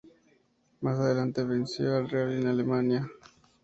[0.81, 3.07] Más adelante venció en el Rally de Alemania.